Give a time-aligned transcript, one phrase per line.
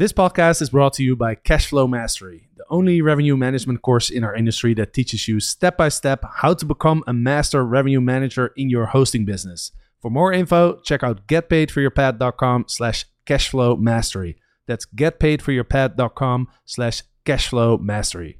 [0.00, 4.24] This podcast is brought to you by Cashflow Mastery, the only revenue management course in
[4.24, 8.54] our industry that teaches you step by step how to become a master revenue manager
[8.56, 9.72] in your hosting business.
[10.00, 14.38] For more info, check out getpaidforyourpad.com slash cashflow mastery.
[14.66, 18.38] That's getpaidforyourpad.com slash cashflow mastery.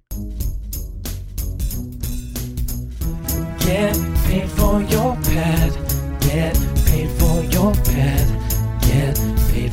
[3.59, 6.21] Get paid for your pad.
[6.23, 6.55] Get
[6.87, 8.81] paid for your pad.
[8.81, 9.30] Get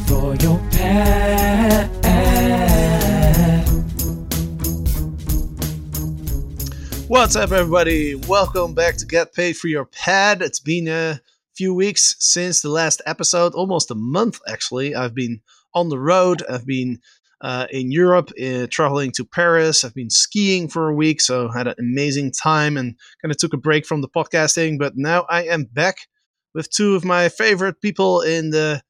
[0.08, 1.90] for your pad.
[7.08, 8.16] What's up, everybody?
[8.16, 10.42] Welcome back to Get Paid for Your Pad.
[10.42, 11.22] It's been a
[11.56, 14.96] few weeks since the last episode, almost a month actually.
[14.96, 15.42] I've been
[15.74, 17.00] on the road, I've been
[17.42, 19.84] uh, in Europe, uh, traveling to Paris.
[19.84, 23.54] I've been skiing for a week, so had an amazing time and kind of took
[23.54, 24.80] a break from the podcasting.
[24.80, 25.98] But now I am back
[26.54, 28.82] with two of my favorite people in the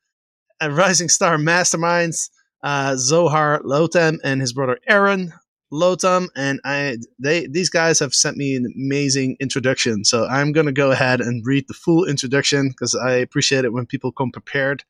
[0.61, 2.29] Rising Star Masterminds,
[2.63, 5.33] uh, Zohar Lotem and his brother Eran
[5.71, 6.27] Lotem.
[6.35, 10.03] And I, they, these guys have sent me an amazing introduction.
[10.03, 13.85] So I'm gonna go ahead and read the full introduction because I appreciate it when
[13.85, 14.83] people come prepared.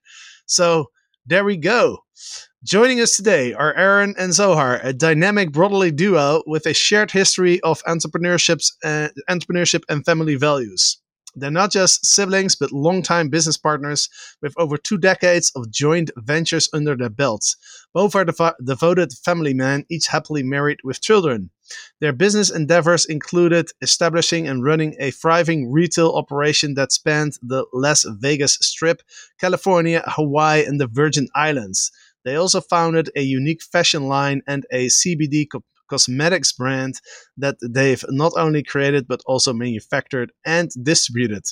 [0.46, 0.92] So
[1.26, 2.04] there we go.
[2.64, 7.62] Joining us today are Eran and Zohar, a dynamic brotherly duo with a shared history
[7.62, 11.00] of entrepreneurships, uh, entrepreneurship and family values.
[11.40, 14.10] They're not just siblings, but longtime business partners
[14.42, 17.56] with over two decades of joint ventures under their belts.
[17.94, 21.52] Both are devo- devoted family men, each happily married with children.
[22.00, 28.06] Their business endeavors included establishing and running a thriving retail operation that spanned the Las
[28.08, 29.02] Vegas Strip,
[29.40, 31.92] California, Hawaii, and the Virgin Islands.
[32.24, 36.96] They also founded a unique fashion line and a CBD co- cosmetics brand
[37.38, 41.44] that they've not only created but also manufactured and distributed.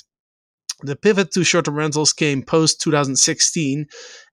[0.82, 3.86] The pivot to short term rentals came post 2016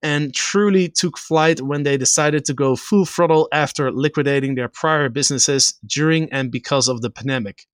[0.04, 5.08] and truly took flight when they decided to go full throttle after liquidating their prior
[5.08, 7.66] businesses during and because of the pandemic.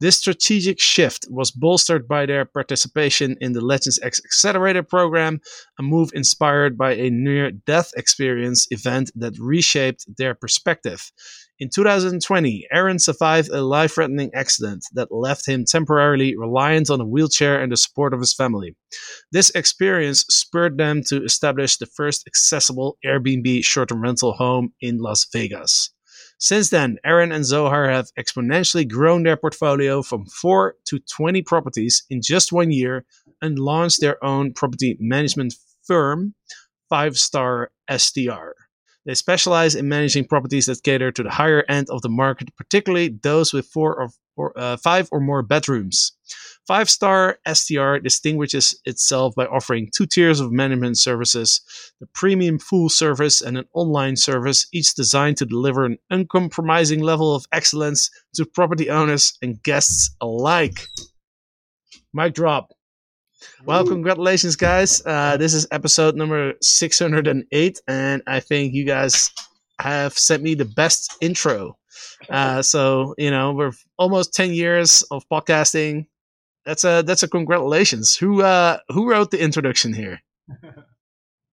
[0.00, 5.40] This strategic shift was bolstered by their participation in the Legends X Accelerator program,
[5.78, 11.10] a move inspired by a near death experience event that reshaped their perspective.
[11.58, 17.06] In 2020, Eran survived a life threatening accident that left him temporarily reliant on a
[17.06, 18.76] wheelchair and the support of his family.
[19.32, 24.98] This experience spurred them to establish the first accessible Airbnb short term rental home in
[24.98, 25.90] Las Vegas.
[26.38, 32.04] Since then, Eran and Zohar have exponentially grown their portfolio from 4 to 20 properties
[32.10, 33.06] in just one year
[33.40, 36.34] and launched their own property management firm,
[36.88, 38.65] Five Star STR.
[39.06, 43.16] They specialize in managing properties that cater to the higher end of the market, particularly
[43.22, 46.12] those with four or, uh, five or more bedrooms.
[46.66, 51.60] Five Star STR distinguishes itself by offering two tiers of management services
[52.00, 57.34] the premium full service and an online service, each designed to deliver an uncompromising level
[57.34, 60.88] of excellence to property owners and guests alike.
[62.12, 62.75] Mic drop.
[63.64, 65.02] Well, congratulations, guys.
[65.04, 69.30] Uh, this is episode number 608, and I think you guys
[69.80, 71.76] have sent me the best intro.
[72.28, 76.06] Uh, so, you know, we're almost 10 years of podcasting.
[76.64, 78.16] That's a that's a congratulations.
[78.16, 80.20] Who uh who wrote the introduction here?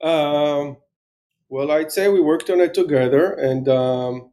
[0.03, 0.75] Um,
[1.47, 4.31] well, I'd say we worked on it together, and um,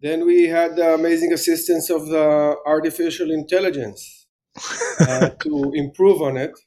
[0.00, 4.26] then we had the amazing assistance of the artificial intelligence
[5.00, 6.58] uh, to improve on it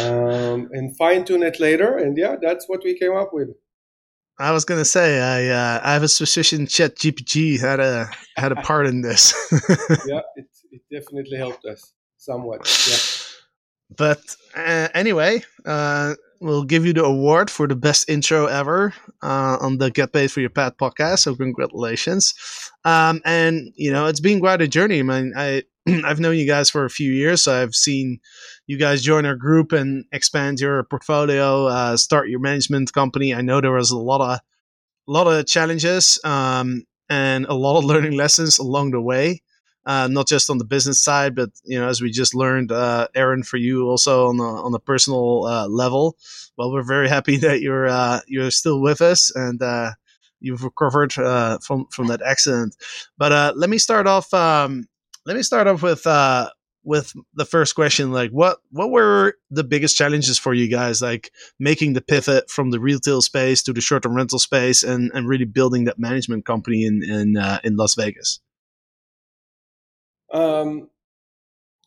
[0.00, 1.96] um, and fine tune it later.
[1.96, 3.48] And yeah, that's what we came up with.
[4.40, 8.52] I was gonna say I uh, I have a suspicion Chat GPT had a had
[8.52, 9.34] a part in this.
[10.06, 12.60] yeah, it, it definitely helped us somewhat.
[12.88, 12.96] Yeah.
[13.96, 14.20] But
[14.54, 19.78] uh, anyway, uh, we'll give you the award for the best intro ever uh, on
[19.78, 21.20] the Get Paid for Your Pad podcast.
[21.20, 22.34] So congratulations!
[22.84, 25.00] Um, and you know it's been quite a journey.
[25.00, 25.64] I mean, I
[26.04, 28.20] I've known you guys for a few years, so I've seen
[28.66, 33.34] you guys join our group and expand your portfolio, uh, start your management company.
[33.34, 34.38] I know there was a lot of
[35.08, 39.42] a lot of challenges um, and a lot of learning lessons along the way.
[39.86, 43.08] Uh, not just on the business side, but you know, as we just learned, uh,
[43.14, 46.18] Eran, for you also on the on the personal uh, level.
[46.58, 49.92] Well, we're very happy that you're uh, you're still with us and uh,
[50.40, 52.76] you've recovered uh, from from that accident.
[53.16, 54.34] But let me start off.
[54.34, 54.88] Um,
[55.28, 56.06] let me start off with
[56.84, 61.30] with the first question like what what were the biggest challenges for you guys like
[61.58, 65.44] making the pivot from the retail space to the short-term rental space and and really
[65.44, 68.40] building that management company in in uh, in Las Vegas
[70.32, 70.88] um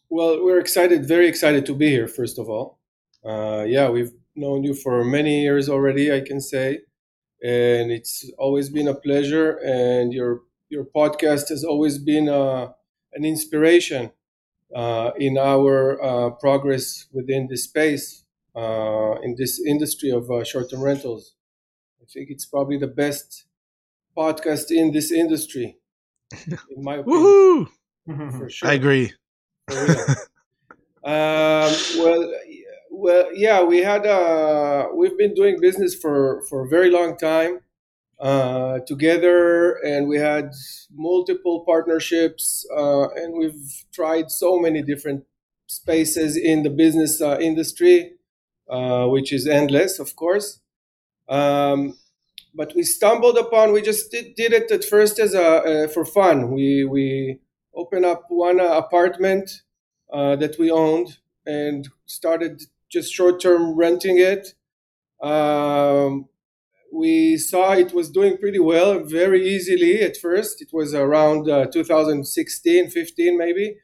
[0.09, 2.79] well we're excited very excited to be here first of all
[3.25, 6.81] uh yeah we've known you for many years already I can say
[7.41, 9.57] and it's always been a pleasure.
[9.57, 12.69] And your your podcast has always been uh,
[13.13, 14.11] an inspiration
[14.75, 18.23] uh, in our uh, progress within this space
[18.55, 21.35] uh, in this industry of uh, short-term rentals.
[22.01, 23.45] I think it's probably the best
[24.17, 25.77] podcast in this industry,
[26.47, 27.67] in my opinion,
[28.07, 28.37] Woohoo!
[28.37, 28.69] for sure.
[28.69, 29.13] I agree.
[31.03, 32.31] Um, well,
[32.91, 37.61] well, yeah, we had uh, we've been doing business for for a very long time
[38.21, 40.51] uh, together, and we had
[40.93, 45.25] multiple partnerships, uh, and we've tried so many different
[45.67, 48.13] spaces in the business uh, industry,
[48.69, 50.59] uh, which is endless, of course.
[51.29, 51.97] Um,
[52.53, 53.71] but we stumbled upon.
[53.73, 56.51] We just did, did it at first as a uh, for fun.
[56.51, 57.39] We we
[57.73, 59.61] opened up one uh, apartment
[60.11, 64.53] uh, that we owned and started just short term renting it.
[65.25, 66.27] Um,
[66.91, 70.61] we saw it was doing pretty well very easily at first.
[70.61, 73.77] It was around uh, 2016, 15 maybe.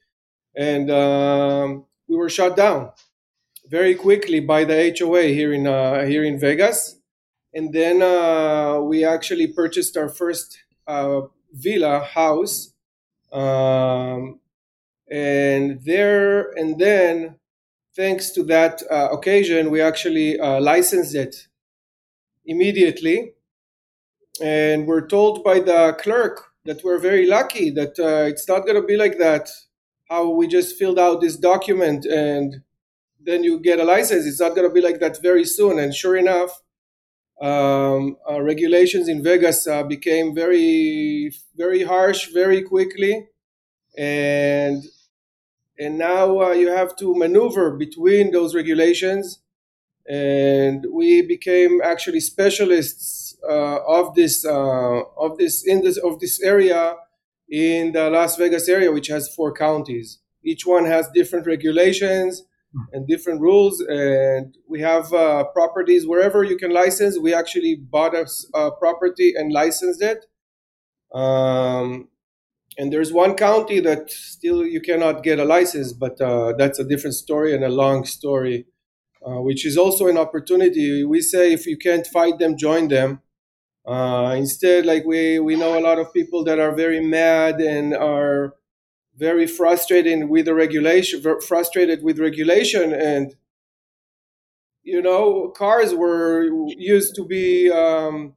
[0.55, 2.91] And um, we were shut down
[3.69, 6.99] very quickly by the HOA here in, uh, here in Vegas.
[7.53, 11.21] And then uh, we actually purchased our first uh,
[11.53, 12.73] villa house.
[13.31, 14.39] Um,
[15.09, 17.35] and there and then
[17.95, 21.47] thanks to that uh, occasion we actually uh, licensed it
[22.47, 23.33] immediately
[24.41, 28.79] and we're told by the clerk that we're very lucky that uh, it's not going
[28.79, 29.49] to be like that.
[30.09, 32.61] How we just filled out this document and
[33.19, 35.79] then you get a license it's not going to be like that very soon.
[35.79, 36.61] And sure enough
[37.41, 43.27] um, uh, regulations in vegas uh, became very very harsh very quickly.
[43.97, 44.83] And
[45.79, 49.39] and now uh, you have to maneuver between those regulations
[50.07, 56.41] and we became actually specialists uh, of this uh, of this in this of this
[56.41, 56.95] area
[57.49, 60.19] in the Las Vegas area which has four counties.
[60.43, 62.43] Each one has different regulations
[62.93, 66.05] and different rules and we have uh, properties.
[66.05, 70.25] Wherever you can license we actually bought a property and licensed it.
[71.13, 72.09] Um,
[72.77, 76.83] and there's one county that still you cannot get a license, but uh, that's a
[76.83, 78.67] different story and a long story,
[79.27, 81.03] uh, which is also an opportunity.
[81.03, 83.21] We say if you can't fight them, join them.
[83.85, 87.93] Uh, instead, like we we know a lot of people that are very mad and
[87.93, 88.55] are
[89.15, 93.35] very frustrated with the regulation, frustrated with regulation, and
[94.83, 96.43] you know, cars were
[96.77, 98.35] used to be um,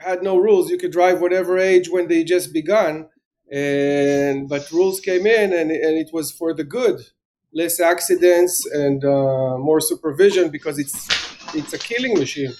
[0.00, 0.70] had no rules.
[0.70, 3.08] You could drive whatever age when they just begun
[3.50, 7.00] and but rules came in and, and it was for the good
[7.54, 10.98] less accidents and uh, more supervision because it's
[11.54, 12.52] it's a killing machine.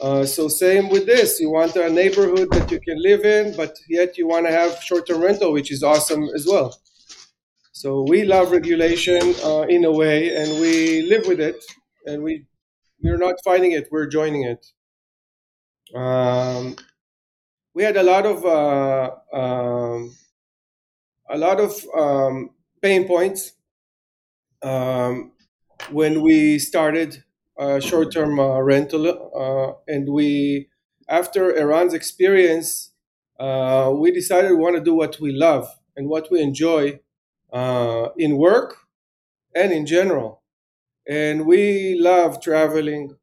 [0.00, 1.40] Uh, so same with this.
[1.40, 4.82] You want a neighborhood that you can live in but yet you want to have
[4.82, 6.76] short-term rental which is awesome as well.
[7.72, 11.56] So we love regulation uh, in a way and we live with it
[12.06, 12.46] and we
[13.02, 14.66] we're not fighting it we're joining it.
[15.94, 16.76] Um,
[17.74, 20.16] we had a lot of uh, um,
[21.28, 22.50] a lot of um,
[22.82, 23.52] pain points
[24.66, 25.32] um,
[25.90, 27.24] when we started
[27.58, 30.68] uh, short-term uh, rental, uh, and we
[31.08, 32.92] after Eran's experience,
[33.38, 37.00] uh, we decided we want to do what we love and what we enjoy
[37.52, 38.76] uh, in work
[39.54, 40.42] and in general,
[41.08, 43.16] and we love traveling,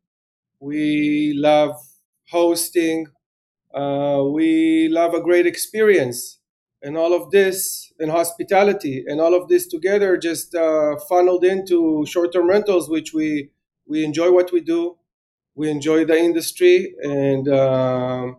[0.60, 1.76] we love
[2.32, 3.08] hosting.
[3.76, 6.40] We love a great experience
[6.84, 12.06] and all of this and hospitality and all of this together just uh, funneled into
[12.06, 13.50] short-term rentals which we
[13.88, 14.98] we enjoy what we do.
[15.56, 18.38] We enjoy the industry and um,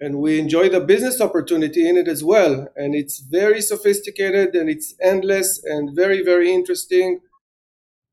[0.00, 2.68] and we enjoy the business opportunity in it as well.
[2.76, 7.20] And it's very sophisticated and it's endless and very very interesting.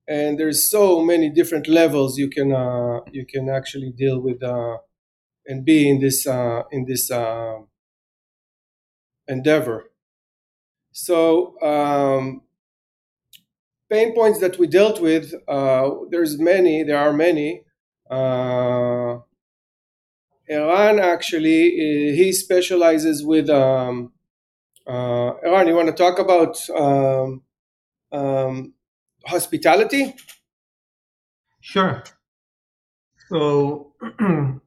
[0.07, 4.77] And there's so many different levels you can uh, you can actually deal with uh,
[5.47, 7.59] and be in this uh, in this uh,
[9.31, 9.91] endeavor.
[10.91, 12.41] So um,
[13.89, 15.33] pain points that we dealt with.
[15.47, 16.83] Uh, there's many.
[16.83, 17.63] There are many.
[18.09, 19.19] Uh,
[20.49, 23.49] Eran actually eh, he specializes with.
[23.49, 24.11] Um,
[24.87, 27.43] uh, Eran, you want to talk about um,
[28.11, 28.73] um,
[29.25, 30.15] hospitality?
[31.61, 32.03] Sure.
[33.29, 33.93] So,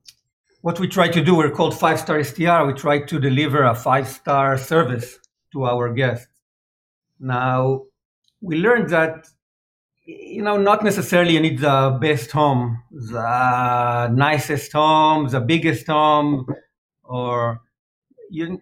[0.65, 2.65] what we try to do, we're called Five Star STR.
[2.65, 5.19] We try to deliver a five star service
[5.53, 6.41] to our guests.
[7.21, 7.83] Now,
[8.41, 9.27] we learned that
[10.07, 16.47] you know, not necessarily you need the best home, the nicest home, the biggest home,
[17.03, 17.61] or
[18.31, 18.59] you,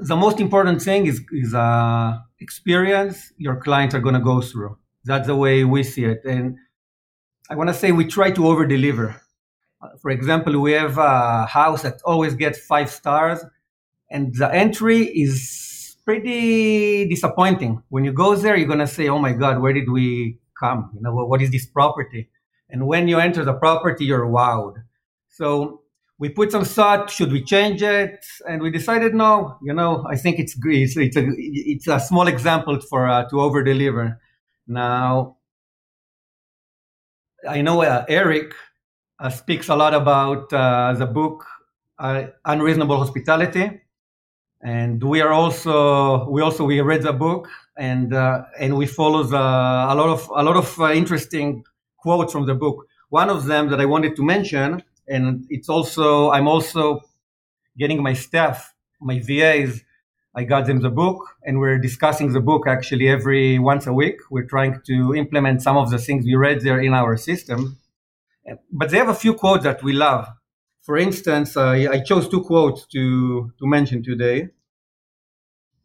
[0.00, 4.76] the most important thing is is uh, experience your clients are going to go through.
[5.04, 6.56] That's the way we see it, and
[7.48, 9.20] I want to say we try to over deliver.
[10.00, 13.44] For example, we have a house that always gets five stars,
[14.10, 17.82] and the entry is pretty disappointing.
[17.88, 20.90] When you go there, you're gonna say, "Oh my God, where did we come?
[20.94, 22.30] You know, what is this property?"
[22.70, 24.82] And when you enter the property, you're wowed.
[25.28, 25.82] So
[26.18, 28.24] we put some thought: should we change it?
[28.48, 29.58] And we decided, no.
[29.62, 33.40] You know, I think it's it's it's a it's a small example for uh, to
[33.40, 34.20] over deliver.
[34.66, 35.36] Now,
[37.48, 38.54] I know uh, Eric
[39.18, 41.44] uh, speaks a lot about uh, the book
[41.98, 43.80] uh, Unreasonable Hospitality,
[44.62, 49.22] and we are also we also we read the book and uh, and we follow
[49.22, 51.64] the, a lot of a lot of uh, interesting
[51.96, 52.86] quotes from the book.
[53.10, 57.00] One of them that I wanted to mention, and it's also I'm also
[57.78, 59.82] getting my staff, my VAs.
[60.36, 64.16] I got them the book, and we're discussing the book actually every once a week.
[64.30, 67.78] We're trying to implement some of the things we read there in our system.
[68.70, 70.28] But they have a few quotes that we love.
[70.82, 74.48] For instance, I, I chose two quotes to, to mention today.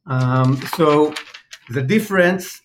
[0.06, 1.13] Um, so
[1.70, 2.62] the difference,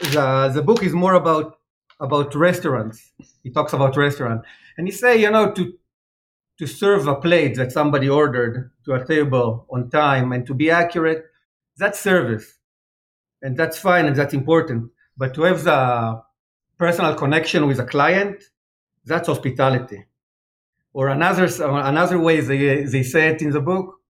[0.00, 1.58] the, the book is more about
[1.98, 3.12] about restaurants.
[3.42, 4.42] He talks about restaurant,
[4.76, 5.72] and he say, you know, to
[6.58, 10.70] to serve a plate that somebody ordered to a table on time and to be
[10.70, 11.24] accurate,
[11.76, 12.58] that's service,
[13.42, 14.90] and that's fine and that's important.
[15.16, 16.22] But to have the
[16.78, 18.42] personal connection with a client,
[19.06, 20.06] that's hospitality.
[20.92, 24.00] Or another uh, another way they they say it in the book,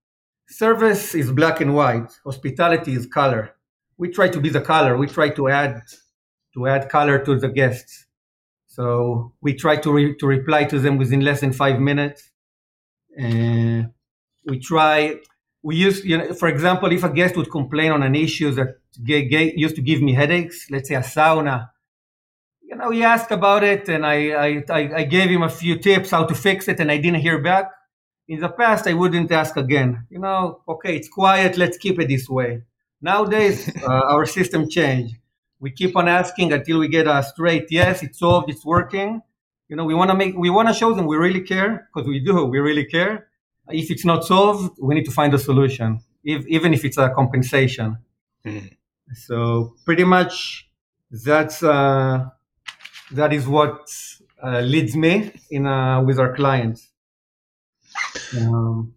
[0.48, 3.54] service is black and white, hospitality is color.
[3.98, 4.96] We try to be the color.
[4.96, 5.82] We try to add
[6.54, 8.06] to add color to the guests.
[8.66, 12.30] So we try to re- to reply to them within less than five minutes.
[13.18, 13.92] And
[14.46, 15.16] we try.
[15.62, 18.78] We use, you know, for example, if a guest would complain on an issue that
[19.02, 21.70] g- g- used to give me headaches, let's say a sauna,
[22.68, 24.64] you know, he asked about it, and I, I,
[25.00, 27.70] I gave him a few tips how to fix it, and I didn't hear back.
[28.28, 30.06] In the past, I wouldn't ask again.
[30.10, 31.56] You know, okay, it's quiet.
[31.56, 32.62] Let's keep it this way.
[33.00, 35.14] Nowadays, uh, our system changed.
[35.60, 39.22] We keep on asking until we get a straight yes, it's solved, it's working.
[39.68, 42.08] You know, we want to make, we want to show them we really care because
[42.08, 43.28] we do, we really care.
[43.68, 47.10] If it's not solved, we need to find a solution, if, even if it's a
[47.10, 47.98] compensation.
[48.44, 48.76] Mhm.
[49.14, 50.68] So pretty much,
[51.10, 52.26] that's uh,
[53.12, 53.88] that is what
[54.42, 56.90] uh, leads me in uh, with our clients.
[58.36, 58.94] Um,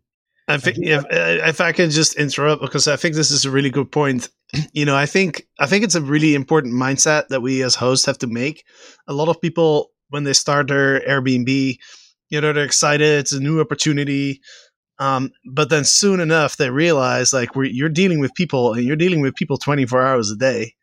[0.48, 3.70] I think if if I can just interrupt because I think this is a really
[3.70, 4.30] good point.
[4.74, 8.08] You know, I think I think it's a really important mindset that we as hosts
[8.08, 8.66] have to make.
[9.08, 11.78] A lot of people when they start their Airbnb,
[12.30, 13.20] you know, they're excited.
[13.20, 14.42] It's a new opportunity.
[14.98, 19.22] Um, but then soon enough, they realize like you're dealing with people and you're dealing
[19.22, 20.74] with people 24 hours a day.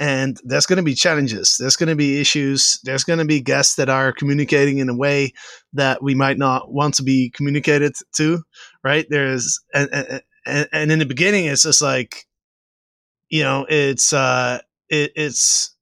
[0.00, 1.56] And there's going to be challenges.
[1.60, 2.80] There's going to be issues.
[2.84, 5.34] There's going to be guests that are communicating in a way
[5.74, 8.42] that we might not want to be communicated to,
[8.82, 9.06] right?
[9.10, 12.24] There's, and, and, and, in the beginning, it's just like,
[13.28, 15.76] you know, it's, uh, it, it's,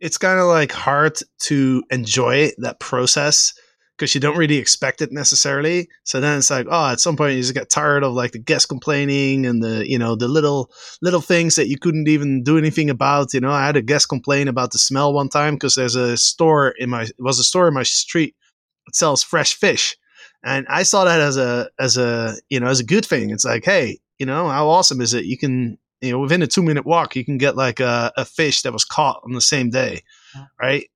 [0.00, 3.52] it's kind of like hard to enjoy that process
[3.96, 5.88] because you don't really expect it necessarily.
[6.02, 8.38] So then it's like, oh, at some point you just get tired of like the
[8.38, 10.70] guest complaining and the you know the little
[11.00, 13.32] little things that you couldn't even do anything about.
[13.34, 16.16] You know, I had a guest complain about the smell one time because there's a
[16.16, 18.34] store in my was a store in my street
[18.86, 19.96] that sells fresh fish,
[20.44, 23.30] and I saw that as a as a you know as a good thing.
[23.30, 25.24] It's like, hey, you know, how awesome is it?
[25.24, 28.24] You can you know within a two minute walk you can get like a, a
[28.24, 30.02] fish that was caught on the same day,
[30.60, 30.90] right?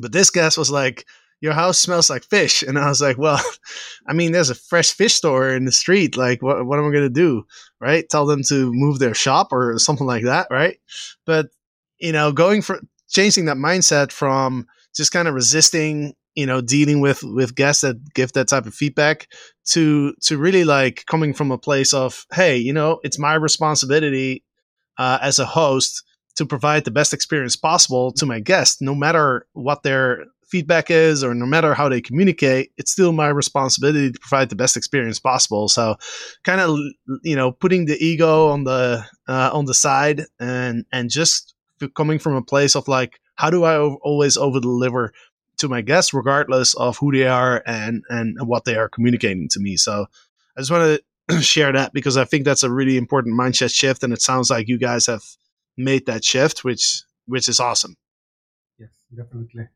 [0.00, 1.04] But this guest was like
[1.40, 2.62] your house smells like fish.
[2.62, 3.40] And I was like, well,
[4.08, 6.16] I mean, there's a fresh fish store in the street.
[6.16, 7.44] Like, what, what am I going to do?
[7.80, 8.08] Right?
[8.08, 10.48] Tell them to move their shop or something like that.
[10.50, 10.78] Right.
[11.26, 11.48] But,
[11.98, 17.00] you know, going for changing that mindset from just kind of resisting, you know, dealing
[17.00, 19.26] with, with guests that give that type of feedback
[19.64, 24.44] to, to really like coming from a place of, Hey, you know, it's my responsibility
[24.98, 26.04] uh, as a host
[26.36, 31.22] to provide the best experience possible to my guests, no matter what their feedback is
[31.22, 35.18] or no matter how they communicate it's still my responsibility to provide the best experience
[35.20, 35.94] possible so
[36.44, 36.76] kind of
[37.22, 41.54] you know putting the ego on the uh, on the side and and just
[41.94, 45.12] coming from a place of like how do i always over deliver
[45.56, 49.60] to my guests regardless of who they are and and what they are communicating to
[49.60, 50.06] me so
[50.56, 54.02] i just want to share that because i think that's a really important mindset shift
[54.02, 55.22] and it sounds like you guys have
[55.76, 57.96] made that shift which which is awesome
[58.78, 58.90] Yes.
[59.14, 59.68] definitely.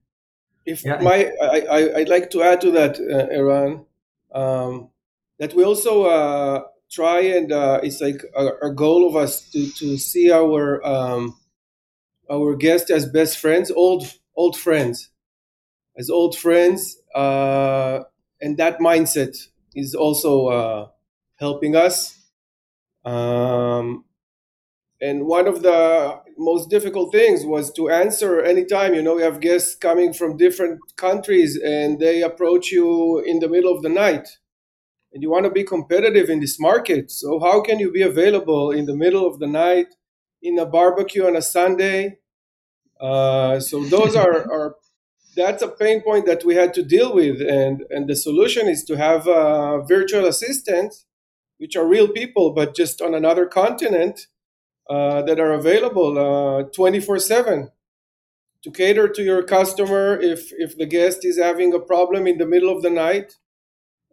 [0.66, 0.98] If Yeah.
[1.00, 3.86] my, I, I, I'd like to add to that, uh, Eran,
[4.32, 4.90] um,
[5.38, 9.70] that we also uh, try and uh, it's like our, our goal of us to,
[9.72, 11.36] to see our um,
[12.30, 14.04] our guests as best friends, old
[14.36, 15.10] old friends,
[15.96, 18.00] as old friends, uh,
[18.40, 20.88] and that mindset is also uh,
[21.36, 22.18] helping us.
[23.04, 24.04] Um,
[25.00, 29.40] and one of the most difficult things was to answer anytime you know you have
[29.40, 34.28] guests coming from different countries and they approach you in the middle of the night.
[35.12, 37.10] And you want to be competitive in this market.
[37.10, 39.94] So how can you be available in the middle of the night
[40.42, 42.18] in a barbecue on a sunday?
[43.00, 44.76] Uh, so those are, are
[45.36, 47.40] that's a pain point that we had to deal with.
[47.40, 51.06] And and the solution is to have a virtual assistants
[51.58, 54.26] which are real people but just on another continent
[54.88, 57.70] uh, that are available 24 7
[58.62, 62.46] to cater to your customer if if the guest is having a problem in the
[62.46, 63.36] middle of the night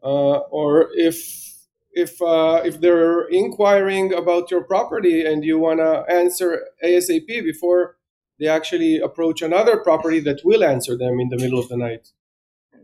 [0.04, 1.51] uh, or if
[1.94, 7.98] if uh, if they're inquiring about your property and you want to answer ASAP before
[8.40, 12.10] they actually approach another property that will answer them in the middle of the night.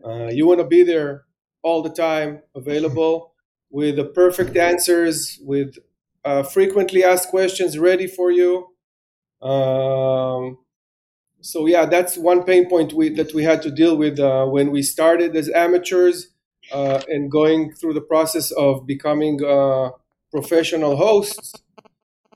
[0.05, 1.25] Uh, you want to be there
[1.63, 3.33] all the time, available
[3.71, 5.77] with the perfect answers, with
[6.25, 8.67] uh, frequently asked questions ready for you.
[9.41, 10.57] Um,
[11.41, 14.71] so yeah, that's one pain point we, that we had to deal with uh, when
[14.71, 16.29] we started as amateurs
[16.71, 19.91] uh, and going through the process of becoming uh,
[20.31, 21.53] professional hosts.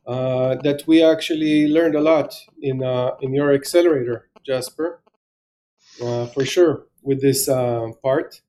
[0.07, 4.99] Uh, that we actually learned a lot in uh, in your accelerator, Jasper,
[6.01, 8.41] uh, for sure with this part.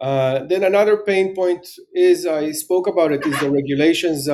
[0.00, 4.28] Then another pain point is I spoke about it is the regulations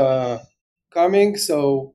[0.91, 1.37] coming.
[1.37, 1.95] So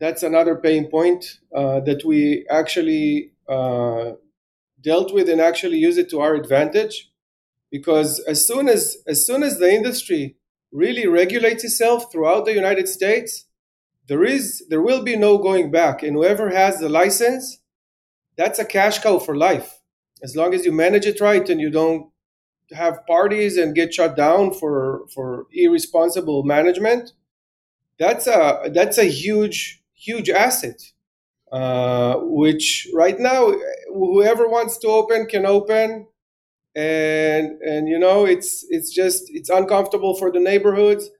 [0.00, 4.12] that's another pain point uh, that we actually uh,
[4.80, 7.10] dealt with and actually use it to our advantage.
[7.70, 10.36] Because as soon as as soon as the industry
[10.72, 13.46] really regulates itself throughout the United States
[14.08, 16.02] there is there will be no going back.
[16.02, 17.58] And whoever has the license
[18.36, 19.80] that's a cash cow for life.
[20.22, 22.10] As long as you manage it right and you don't
[22.74, 27.12] have parties and get shut down for for irresponsible management
[27.98, 30.80] that's a that's a huge huge asset
[31.52, 33.52] uh, which right now
[33.92, 36.06] whoever wants to open can open.
[36.74, 41.10] And and you know it's it's just it's uncomfortable for the neighborhoods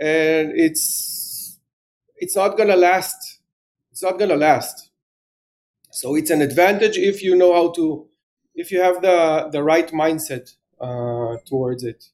[0.00, 1.58] and it's
[2.16, 3.40] it's not gonna last.
[3.92, 4.90] It's not gonna last.
[5.90, 8.08] So it's an advantage if you know how to
[8.54, 12.10] if you have the the right mindset uh, towards it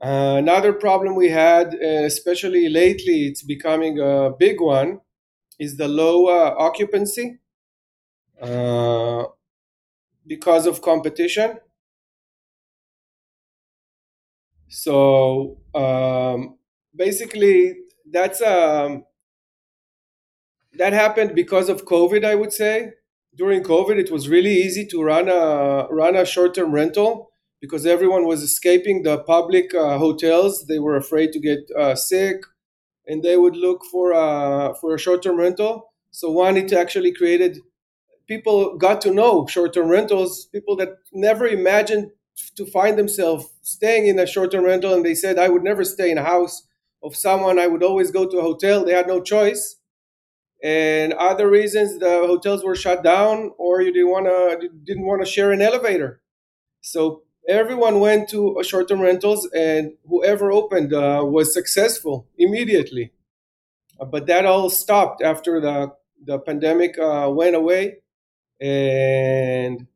[0.00, 5.00] uh, another problem we had, uh, especially lately, it's becoming a big one,
[5.58, 7.38] is the low uh, occupancy
[8.40, 9.24] uh,
[10.26, 11.58] because of competition.
[14.68, 16.58] So um,
[16.94, 17.76] basically,
[18.10, 19.04] that's um,
[20.74, 22.24] that happened because of COVID.
[22.24, 22.92] I would say
[23.34, 27.27] during COVID, it was really easy to run a run a short term rental
[27.60, 30.66] because everyone was escaping the public uh, hotels.
[30.66, 32.42] They were afraid to get uh, sick,
[33.06, 35.92] and they would look for uh, for a short term rental.
[36.10, 37.58] So one, it actually created
[38.26, 40.46] people got to know short term rentals.
[40.46, 42.10] People that never imagined
[42.56, 45.84] to find themselves staying in a short term rental, and they said, "I would never
[45.84, 46.66] stay in a house
[47.02, 47.58] of someone.
[47.58, 49.76] I would always go to a hotel." They had no choice.
[50.62, 55.22] And other reasons, the hotels were shut down, or you didn't want to didn't want
[55.24, 56.20] to share an elevator.
[56.82, 63.12] So everyone went to short-term rentals and whoever opened uh, was successful immediately.
[63.98, 65.92] Uh, but that all stopped after the,
[66.24, 67.96] the pandemic uh, went away.
[68.60, 69.86] And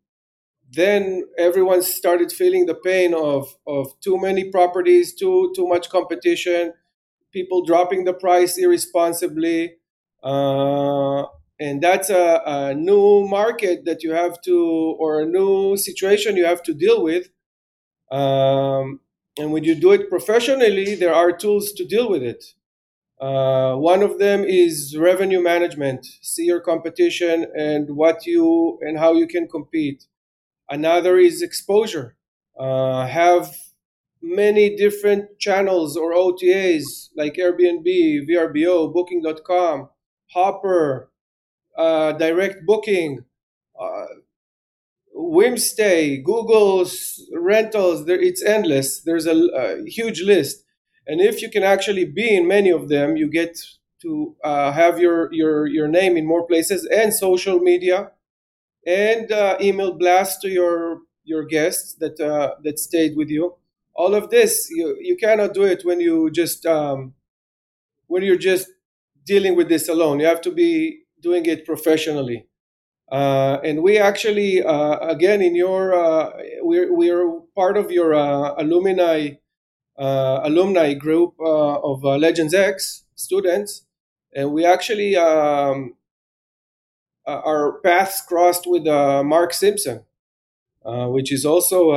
[0.71, 6.73] then everyone started feeling the pain of, of too many properties too, too much competition
[7.33, 9.77] people dropping the price irresponsibly.
[10.23, 11.25] Uh,
[11.59, 16.45] and that's a, a, new market that you have to or a new situation you
[16.45, 17.29] have to deal with
[18.12, 19.01] um,
[19.38, 22.44] and when you do it professionally, there are tools to deal with it.
[23.20, 26.07] Uh, one of them is revenue management.
[26.22, 30.07] See your competition and what you and how you can compete.
[30.68, 32.16] Another is exposure.
[32.59, 33.57] Uh, have
[34.22, 39.88] many different channels or OTAs like Airbnb, VRBO, Booking.com,
[40.33, 41.11] Hopper,
[41.77, 43.25] uh, Direct Booking,
[43.81, 44.05] uh,
[45.14, 49.01] Whimstay, Google's rentals, there, it's endless.
[49.03, 50.64] There's a, a, huge list.
[51.07, 53.59] And if you can actually be in many of them, you get
[54.03, 58.11] to uh, have your, your, your name in more places and social media.
[58.87, 63.57] and uh, email blast to your your guests that uh, that stayed with you.
[63.94, 67.14] All of this you you cannot do it when you just um,
[68.07, 68.68] when you're just
[69.25, 70.20] dealing with this alone.
[70.20, 72.46] You have to be doing it professionally.
[73.12, 76.31] Uh, and we actually, uh, again, in your, uh,
[76.62, 79.33] we're, we're part of your uh, alumni
[79.98, 83.85] uh, alumni group uh, of Legends X students,
[84.35, 85.94] and we actually um,
[87.27, 90.05] our paths crossed with Mark Simpson,
[90.83, 91.92] which is also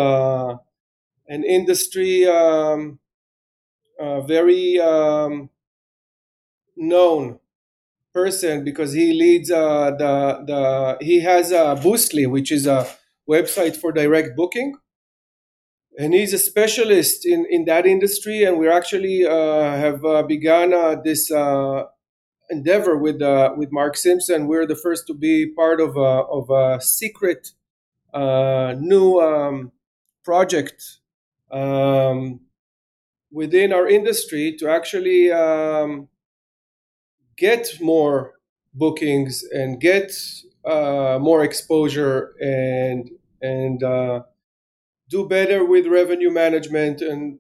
[1.27, 2.99] an industry um,
[3.99, 5.49] very um,
[6.75, 7.39] known
[8.15, 10.13] person because he leads uh, the
[10.47, 12.87] the he has a Boostly, which is a
[13.29, 14.77] website for direct booking,
[15.99, 18.43] and he's a specialist in in that industry.
[18.45, 21.83] And we actually uh, have uh, begun uh, this uh,
[22.49, 24.47] endeavor with uh, with Mark Simpson.
[24.47, 27.51] We're the first to be part of a of a secret
[28.91, 29.71] new um,
[30.23, 30.79] project.
[31.51, 32.39] Um,
[33.31, 36.07] within our industry to actually um,
[37.37, 38.33] get more
[38.73, 40.11] bookings and get
[40.65, 43.09] uh, more exposure and
[43.41, 44.21] and uh,
[45.09, 47.39] do better with revenue management and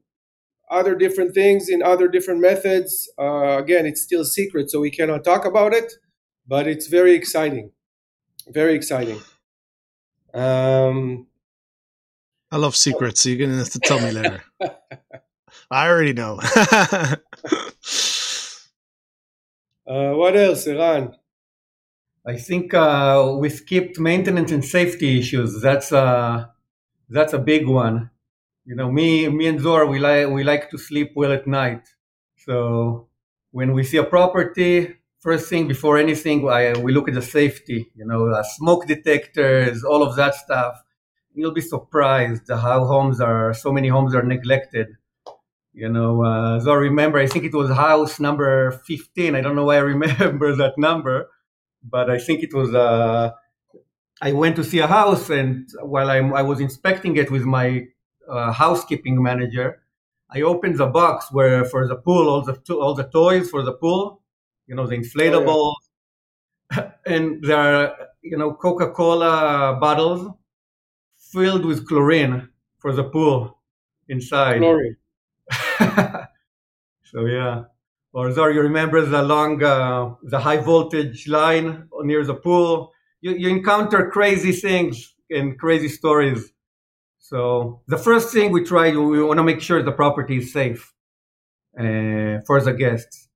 [0.69, 3.09] other different things in other different methods.
[3.19, 5.93] Uh, again, it's still secret, so we cannot talk about it,
[6.47, 7.71] but it's very exciting.
[8.47, 9.19] Very exciting.
[10.33, 11.27] Um,
[12.51, 13.25] I love secrets.
[13.25, 14.43] you're gonna have to tell me later.
[15.71, 16.39] I already know.
[19.87, 21.15] Uh, what else, Eran?
[22.25, 25.61] I think uh, we skipped maintenance and safety issues.
[25.61, 26.45] That's a uh,
[27.09, 28.09] that's a big one.
[28.65, 31.83] You know, me me and Zor we like we like to sleep well at night.
[32.37, 33.07] So
[33.51, 37.91] when we see a property, first thing before anything, I, we look at the safety.
[37.95, 40.83] You know, uh, smoke detectors, all of that stuff.
[41.35, 44.87] You'll be surprised how homes are so many homes are neglected
[45.75, 49.35] you know, uh, so I remember, I think it was house number 15.
[49.35, 51.29] I don't know why I remember that number,
[51.83, 53.31] but I think it was, uh,
[54.21, 57.87] I went to see a house and while I'm, I was inspecting it with my
[58.29, 59.81] uh, housekeeping manager,
[60.31, 63.61] I opened the box where for the pool, all the, to- all the toys for
[63.61, 64.21] the pool,
[64.67, 65.75] you know, the inflatable, oh,
[66.71, 66.91] yeah.
[67.05, 70.31] and there are, you know, Coca-Cola bottles
[71.33, 72.47] filled with chlorine
[72.79, 73.59] for the pool
[74.07, 74.59] inside.
[74.59, 74.95] Chlorine.
[77.03, 77.63] so yeah.
[78.13, 82.93] Or Zor, you remember the long, uh, the high voltage line near the pool.
[83.19, 86.51] You, you encounter crazy things and crazy stories.
[87.19, 90.93] So the first thing we try, we want to make sure the property is safe
[91.77, 93.27] uh, for the guests.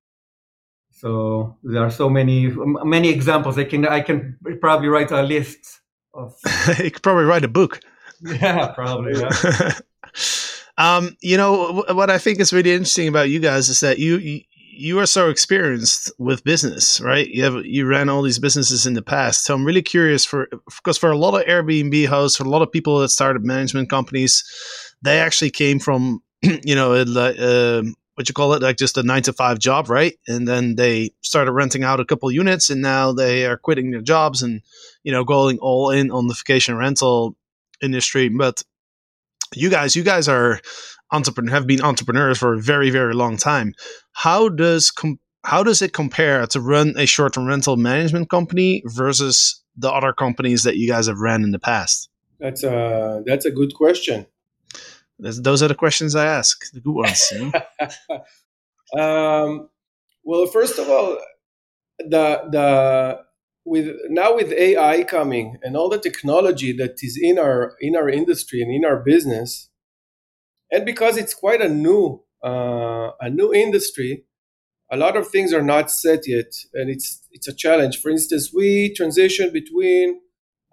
[0.91, 3.57] So there are so many many examples.
[3.57, 5.81] I can I can probably write a list
[6.13, 6.35] of.
[6.77, 7.79] you could probably write a book.
[8.21, 9.17] Yeah, probably.
[9.17, 9.71] Yeah.
[10.79, 14.41] Um, you know what I think is really interesting about you guys is that you,
[14.79, 17.27] you are so experienced with business, right?
[17.27, 20.47] You have you ran all these businesses in the past, so I'm really curious for
[20.77, 23.89] because for a lot of Airbnb hosts, for a lot of people that started management
[23.89, 24.41] companies,
[25.01, 27.83] they actually came from you know uh,
[28.15, 30.13] what you call it like just a nine to five job, right?
[30.29, 34.01] And then they started renting out a couple units, and now they are quitting their
[34.01, 34.61] jobs and
[35.03, 37.35] you know going all in on the vacation rental
[37.81, 38.63] industry, but
[39.55, 40.59] you guys, you guys are
[41.11, 43.73] entrepreneur have been entrepreneurs for a very very long time.
[44.13, 48.83] How does com- how does it compare to run a short term rental management company
[48.85, 52.09] versus the other companies that you guys have ran in the past?
[52.39, 54.27] That's a that's a good question.
[55.17, 57.27] That's, those are the questions I ask, the good ones.
[57.31, 57.51] You
[58.95, 59.01] know?
[59.03, 59.69] um,
[60.23, 61.17] well, first of all,
[61.99, 63.19] the the
[63.65, 68.09] with now with AI coming and all the technology that is in our in our
[68.09, 69.69] industry and in our business,
[70.71, 74.25] and because it's quite a new uh, a new industry,
[74.91, 77.99] a lot of things are not set yet, and it's it's a challenge.
[77.99, 80.21] For instance, we transition between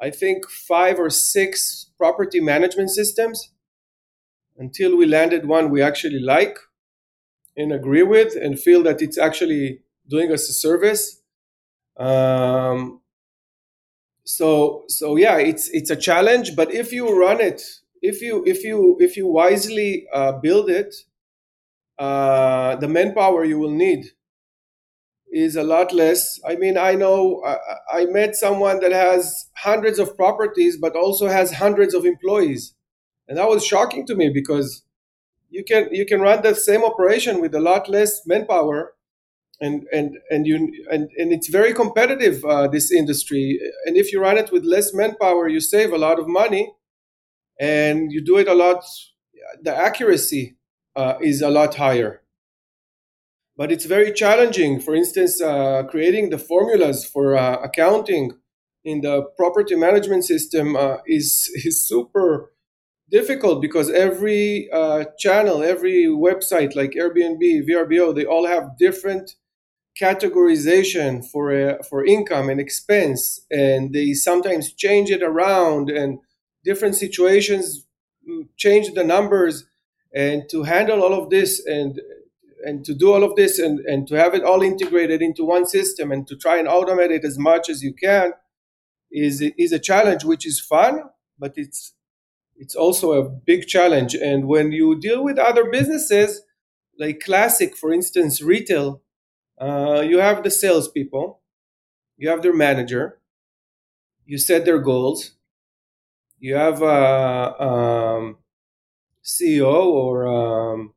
[0.00, 3.50] I think five or six property management systems
[4.58, 6.58] until we landed one we actually like
[7.56, 11.22] and agree with and feel that it's actually doing us a service
[11.98, 13.00] um,
[14.24, 17.62] so so yeah, it's it's a challenge, but if you run it,
[18.02, 20.94] if you if you if you wisely uh, build it,
[21.98, 24.06] uh, the manpower you will need
[25.32, 26.40] is a lot less.
[26.46, 31.26] I mean, I know I, I met someone that has hundreds of properties, but also
[31.28, 32.74] has hundreds of employees,
[33.28, 34.82] and that was shocking to me because
[35.50, 38.94] you can you can run the same operation with a lot less manpower
[39.60, 40.56] and and and you
[40.90, 43.58] and, and it's very competitive uh, this industry.
[43.86, 46.72] And if you run it with less manpower you save a lot of money
[47.58, 48.84] and you do it a lot
[49.62, 50.56] the accuracy
[50.94, 52.22] uh, is a lot higher.
[53.56, 54.80] But it's very challenging.
[54.80, 58.32] For instance uh, creating the formulas for uh, accounting
[58.84, 62.52] in the property management system uh, is is super
[63.10, 69.36] difficult because every uh, channel every website like airbnb vrbo they all have different
[70.00, 76.18] categorization for a, for income and expense and they sometimes change it around and
[76.64, 77.86] different situations
[78.28, 79.66] mm, change the numbers
[80.14, 82.00] and to handle all of this and
[82.64, 85.66] and to do all of this and, and to have it all integrated into one
[85.66, 88.32] system and to try and automate it as much as you can
[89.10, 91.02] is is a challenge which is fun
[91.38, 91.92] but it's
[92.58, 94.14] it's also a big challenge.
[94.14, 96.42] And when you deal with other businesses
[96.98, 99.02] like classic for instance retail
[99.60, 101.40] uh, you have the salespeople,
[102.16, 103.18] you have their manager,
[104.24, 105.32] you set their goals,
[106.38, 108.36] you have a um,
[109.24, 110.26] CEO or.
[110.26, 110.92] Um,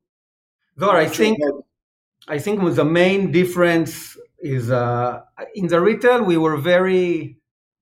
[0.82, 1.39] I think
[2.28, 5.22] I think the main difference is uh,
[5.56, 7.38] in the retail we were very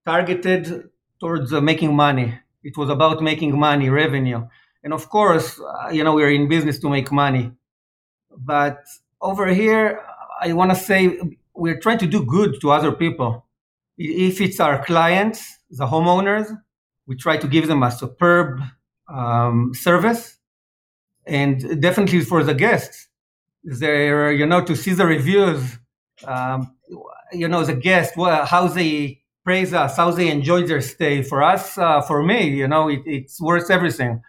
[0.06, 2.40] targeted towards uh, making money.
[2.64, 4.48] It was about making money, revenue,
[4.84, 7.52] and of course, uh, you know, we're in business to make money.
[8.36, 8.80] But
[9.22, 10.02] over here,
[10.42, 11.20] I want to say
[11.54, 13.46] we're trying to do good to other people.
[13.98, 16.56] If it's our clients, the homeowners,
[17.08, 18.62] we try to give them a superb
[19.10, 20.38] um, service,
[21.26, 23.08] and definitely for the guests,
[23.64, 25.78] there you know to see the reviews,
[26.26, 26.76] um,
[27.32, 31.24] you know the guests well, how they praise us, how they enjoy their stay.
[31.24, 34.22] For us, uh, for me, you know, it, it's worth everything.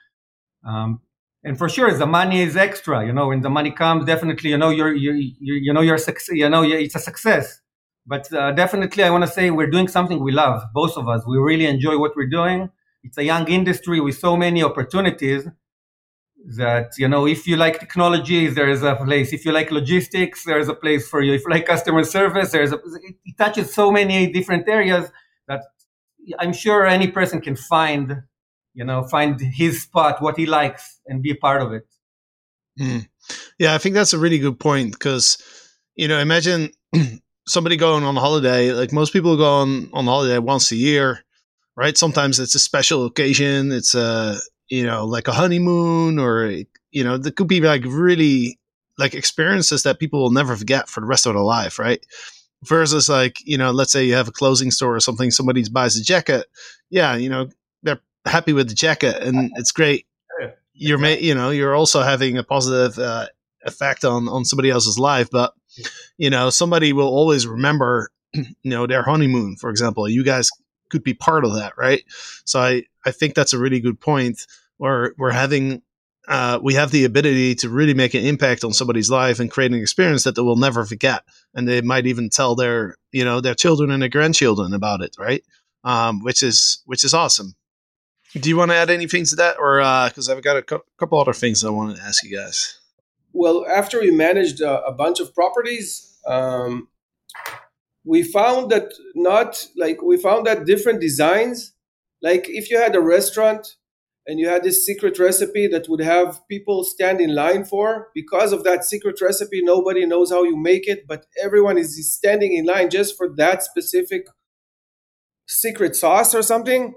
[0.64, 1.00] Um,
[1.44, 4.58] and for sure the money is extra you know when the money comes definitely you
[4.58, 7.60] know you're you you, you know you're success you know it's a success.
[8.06, 11.20] But uh, definitely i want to say we're doing something we love both of us.
[11.26, 12.70] We really enjoy what we're doing.
[13.04, 15.46] It's a young industry with so many opportunities
[16.56, 19.32] that you know if you like technology there is a place.
[19.32, 21.34] If you like logistics there is a place for you.
[21.34, 22.80] If you like customer service there's a
[23.24, 25.10] it touches so many different areas
[25.48, 25.62] that
[26.38, 28.22] i'm sure any person can find
[28.78, 31.86] you know find his spot what he likes and be a part of it.
[32.80, 33.08] Mm.
[33.58, 35.36] yeah i think that's a really good point because
[35.96, 36.70] you know imagine
[37.48, 41.24] somebody going on holiday like most people go on on holiday once a year
[41.78, 41.96] right?
[41.96, 44.36] Sometimes it's a special occasion it's a
[44.68, 46.50] you know like a honeymoon or
[46.90, 48.58] you know there could be like really
[48.98, 52.04] like experiences that people will never forget for the rest of their life right?
[52.64, 55.96] Versus like you know let's say you have a clothing store or something somebody buys
[55.96, 56.46] a jacket.
[56.90, 57.48] Yeah you know
[58.28, 60.06] happy with the jacket, and it's great.
[60.74, 63.26] You're, ma- you know, you're also having a positive uh,
[63.64, 65.52] effect on on somebody else's life, but
[66.16, 70.08] you know, somebody will always remember, you know, their honeymoon, for example.
[70.08, 70.50] You guys
[70.90, 72.02] could be part of that, right?
[72.44, 74.46] So I I think that's a really good point.
[74.76, 75.82] Where we're having
[76.28, 79.72] uh, we have the ability to really make an impact on somebody's life and create
[79.72, 81.22] an experience that they will never forget,
[81.54, 85.16] and they might even tell their you know their children and their grandchildren about it,
[85.18, 85.42] right?
[85.84, 87.54] Um, which is which is awesome.
[88.34, 91.18] Do you want to add anything to that, or because uh, I've got a couple
[91.18, 92.78] other things I wanted to ask you guys?
[93.32, 96.88] Well, after we managed a, a bunch of properties, um,
[98.04, 101.72] we found that not like we found that different designs,
[102.22, 103.76] like if you had a restaurant
[104.26, 108.52] and you had this secret recipe that would have people stand in line for, because
[108.52, 112.66] of that secret recipe, nobody knows how you make it, but everyone is standing in
[112.66, 114.26] line just for that specific
[115.46, 116.94] secret sauce or something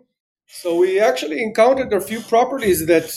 [0.51, 3.09] so we actually encountered a few properties that,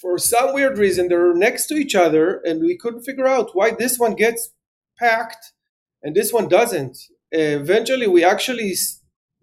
[0.00, 3.72] for some weird reason, they're next to each other, and we couldn't figure out why
[3.72, 4.50] this one gets
[4.98, 5.52] packed
[6.02, 6.96] and this one doesn't.
[7.32, 8.74] eventually, we actually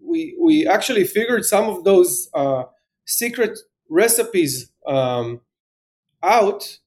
[0.00, 2.64] we we actually figured some of those uh,
[3.04, 3.58] secret
[3.90, 5.40] recipes um,
[6.22, 6.78] out,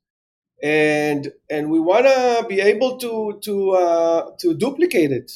[0.63, 5.31] and and we want to be able to to uh, to duplicate it.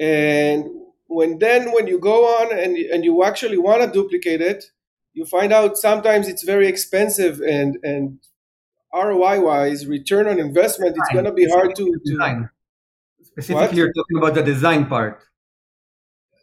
[0.00, 0.66] And
[1.14, 4.64] when then when you go on and, and you actually want to duplicate it
[5.14, 8.18] you find out sometimes it's very expensive and and
[8.94, 12.50] ROI wise, return on investment, it's going to be hard to, to design.
[13.22, 13.74] Specifically, what?
[13.74, 15.22] you're talking about the design part.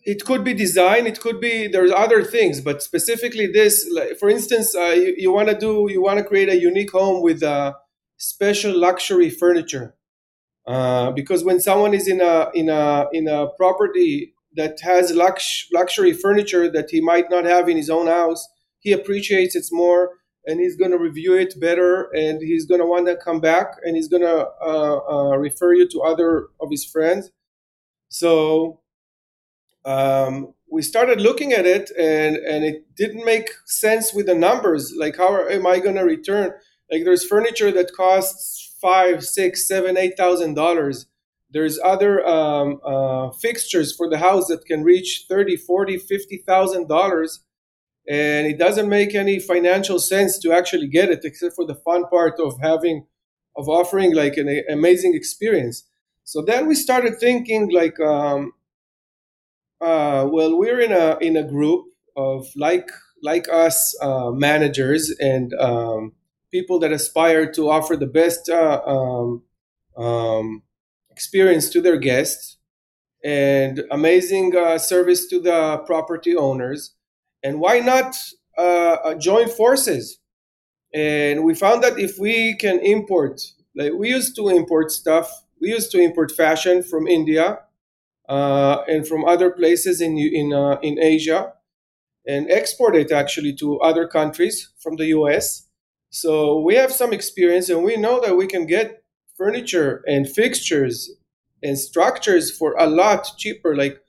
[0.03, 1.05] It could be design.
[1.05, 3.87] It could be there's other things, but specifically this.
[3.93, 6.91] Like, for instance, uh, you, you want to do you want to create a unique
[6.91, 7.73] home with uh,
[8.17, 9.95] special luxury furniture,
[10.65, 15.67] uh, because when someone is in a in a in a property that has lux-
[15.73, 18.47] luxury furniture that he might not have in his own house.
[18.79, 22.85] He appreciates it more, and he's going to review it better and he's going to
[22.85, 26.69] want to come back and he's going to uh, uh, refer you to other of
[26.71, 27.29] his friends.
[28.09, 28.79] So
[29.85, 34.93] um, we started looking at it and, and it didn't make sense with the numbers.
[34.97, 36.51] Like how am i going to return?
[36.91, 41.05] Like there's furniture that costs five six seven eight thousand dollars
[41.51, 46.87] there's other um, uh, fixtures for the house that can reach 30 40 50 thousand
[46.87, 47.41] dollars.
[48.07, 52.05] And it doesn't make any financial sense to actually get it except for the fun
[52.09, 53.05] part of having
[53.55, 55.83] of offering like an amazing experience.
[56.23, 58.53] So then we started thinking like um,
[59.81, 61.85] uh, well we're in a in a group
[62.15, 62.89] of like
[63.23, 66.13] like us uh, managers and um,
[66.51, 69.43] people that aspire to offer the best uh, um,
[69.97, 70.63] um
[71.19, 72.57] experience to their guests
[73.23, 76.95] and amazing uh, service to the property owners
[77.43, 78.15] and why not
[78.57, 80.19] uh, uh, join forces?
[80.93, 83.41] And we found that if we can import,
[83.75, 85.27] like we used to import stuff,
[85.61, 87.59] we used to import fashion from India
[88.27, 91.53] uh, and from other places in in uh, in Asia,
[92.25, 95.67] and export it actually to other countries from the U.S.
[96.09, 98.98] So we have some experience, and we know that we can get
[99.39, 101.09] furniture and fixtures
[101.63, 103.75] and structures for a lot cheaper.
[103.75, 104.01] Like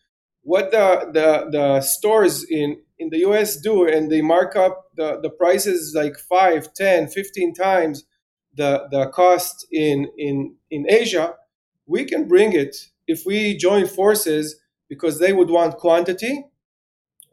[0.42, 5.18] what the the, the stores in in the US do, and they mark up the,
[5.22, 8.04] the prices like 5, 10, 15 times
[8.54, 11.34] the, the cost in, in, in Asia,
[11.86, 16.44] we can bring it if we join forces because they would want quantity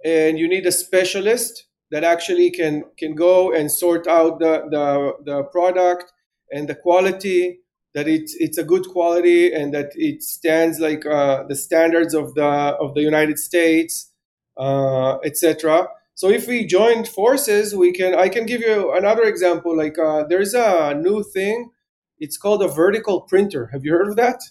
[0.06, 5.14] and you need a specialist that actually can, can go and sort out the, the,
[5.26, 6.14] the product
[6.50, 7.60] and the quality
[7.98, 12.36] that it's it's a good quality and that it stands like uh, the standards of
[12.36, 14.12] the of the United States
[14.56, 15.88] uh, etc.
[16.14, 18.14] So if we join forces, we can.
[18.14, 19.76] I can give you another example.
[19.76, 21.72] Like uh, there's a new thing.
[22.20, 23.68] It's called a vertical printer.
[23.74, 24.42] Have you heard of that?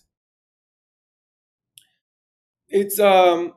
[2.68, 3.54] It's um,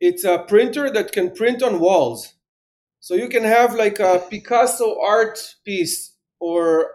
[0.00, 2.34] it's a printer that can print on walls.
[2.98, 6.90] So you can have like a Picasso art piece or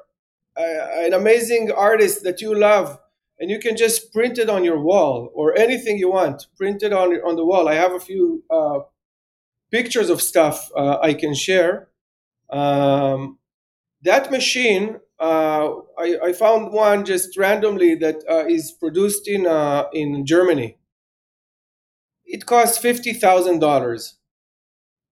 [0.57, 2.99] an amazing artist that you love
[3.39, 6.47] and you can just print it on your wall or anything you want.
[6.57, 7.67] Print it on, on the wall.
[7.67, 8.79] I have a few uh,
[9.71, 11.89] pictures of stuff uh, i can share.
[12.49, 13.39] Um,
[14.01, 19.85] that machine uh, I, I, found one just randomly that uh, is produced in, uh,
[19.91, 20.77] in germany.
[22.23, 24.13] It costs $50000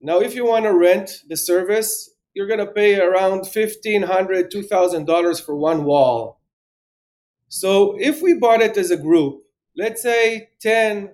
[0.01, 5.45] now if you want to rent the service you're going to pay around $1500 $2000
[5.45, 6.35] for one wall
[7.47, 9.43] so if we bought it as a group,
[9.77, 11.11] let's say 10,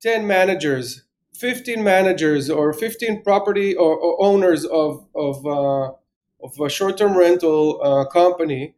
[0.00, 5.92] 10 managers, 15 managers, or 15 property or, or owners of, of, uh,
[6.42, 8.74] of a short term rental uh, company,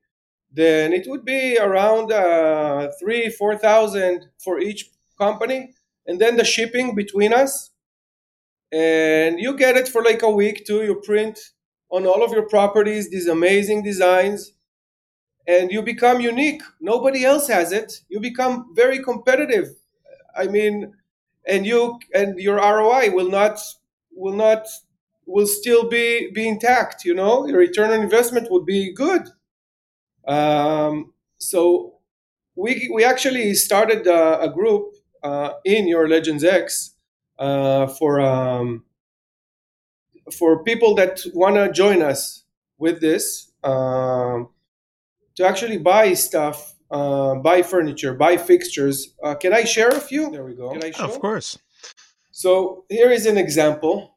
[0.53, 5.73] then it would be around uh, three, 4,000 for each company.
[6.07, 7.71] And then the shipping between us.
[8.73, 10.85] And you get it for like a week too.
[10.85, 11.39] You print
[11.91, 14.53] on all of your properties these amazing designs
[15.47, 16.63] and you become unique.
[16.81, 18.03] Nobody else has it.
[18.09, 19.69] You become very competitive.
[20.37, 20.95] I mean,
[21.47, 23.61] and you and your ROI will not
[24.13, 24.67] will not
[25.27, 27.05] will still be be intact.
[27.05, 29.29] You know, your return on investment would be good.
[30.27, 31.95] Um, so
[32.57, 36.96] we we actually started a, a group uh, in your Legends X
[37.39, 38.85] uh, for um,
[40.33, 42.45] for people that want to join us
[42.79, 43.51] with this.
[43.63, 44.51] Um,
[45.37, 49.15] to actually buy stuff, uh, buy furniture, buy fixtures.
[49.23, 50.31] Uh, can I share a few?
[50.31, 50.71] There we go.
[50.71, 51.05] Can I show?
[51.05, 51.59] Of course.
[52.31, 54.17] So here is an example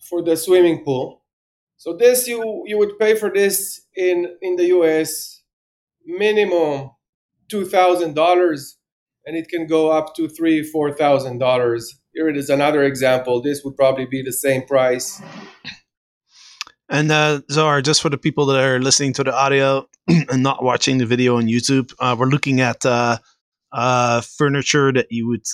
[0.00, 1.22] for the swimming pool.
[1.76, 5.42] So this you you would pay for this in in the US
[6.06, 6.90] minimum
[7.48, 8.76] two thousand dollars,
[9.24, 11.98] and it can go up to three four thousand dollars.
[12.14, 13.40] Here it is another example.
[13.40, 15.20] This would probably be the same price.
[16.88, 20.62] And uh, Zohar, just for the people that are listening to the audio and not
[20.62, 23.16] watching the video on YouTube, uh, we're looking at uh,
[23.72, 25.46] uh, furniture that you would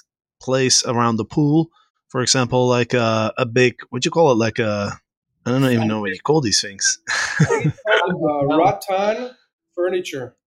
[0.43, 1.71] place around the pool.
[2.09, 4.37] For example, like a, uh, a big, what do you call it?
[4.37, 4.99] Like a,
[5.47, 6.99] I don't even know what you call these things.
[7.41, 9.37] uh, rattan
[9.75, 10.38] furniture.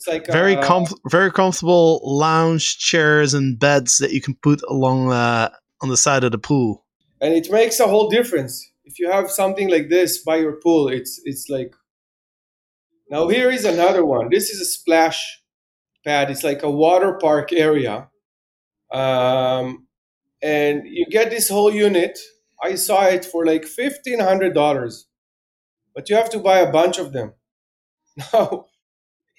[0.00, 4.62] It's like very uh, com- very comfortable lounge chairs and beds that you can put
[4.66, 5.50] along uh,
[5.82, 6.86] on the side of the pool.
[7.20, 10.88] And it makes a whole difference if you have something like this by your pool,
[10.88, 11.74] it's it's like.
[13.10, 14.30] Now here is another one.
[14.30, 15.42] This is a splash
[16.04, 16.30] pad.
[16.30, 18.08] It's like a water park area,
[18.90, 19.86] um,
[20.42, 22.18] and you get this whole unit.
[22.62, 25.06] I saw it for like fifteen hundred dollars.
[25.94, 27.34] but you have to buy a bunch of them.
[28.32, 28.66] Now,